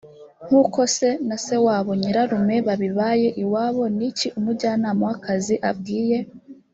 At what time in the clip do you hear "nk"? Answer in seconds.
0.45-0.51